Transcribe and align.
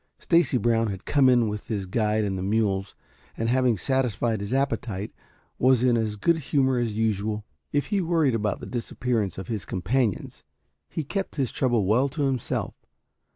Stacy 0.17 0.57
Brown 0.57 0.87
had 0.87 1.05
come 1.05 1.29
in 1.29 1.47
with 1.47 1.67
his 1.67 1.85
guide 1.85 2.23
and 2.23 2.35
the 2.35 2.41
mules, 2.41 2.95
and 3.37 3.49
having 3.49 3.77
satisfied 3.77 4.41
his 4.41 4.51
appetite, 4.51 5.13
was 5.59 5.83
in 5.83 5.95
as 5.95 6.15
good 6.15 6.37
humor 6.37 6.79
as 6.79 6.97
usual. 6.97 7.45
If 7.71 7.85
he 7.93 8.01
worried 8.01 8.33
about 8.33 8.61
the 8.61 8.65
disappearance 8.65 9.37
of 9.37 9.47
his 9.47 9.63
companions, 9.63 10.41
he 10.89 11.03
kept 11.03 11.35
his 11.35 11.51
trouble 11.51 11.85
well 11.85 12.09
to 12.09 12.23
himself. 12.23 12.73